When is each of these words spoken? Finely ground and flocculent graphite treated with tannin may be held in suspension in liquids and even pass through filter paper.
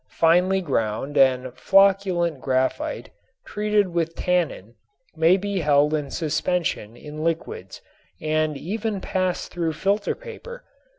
Finely 0.09 0.61
ground 0.61 1.15
and 1.15 1.43
flocculent 1.55 2.39
graphite 2.41 3.11
treated 3.45 3.89
with 3.89 4.15
tannin 4.15 4.73
may 5.15 5.37
be 5.37 5.59
held 5.59 5.93
in 5.93 6.09
suspension 6.09 6.97
in 6.97 7.23
liquids 7.23 7.81
and 8.19 8.57
even 8.57 8.99
pass 8.99 9.47
through 9.47 9.73
filter 9.73 10.15
paper. 10.15 10.63